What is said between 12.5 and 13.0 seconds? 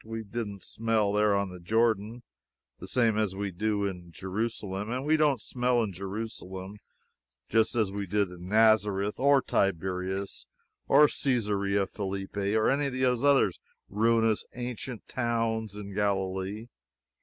or any of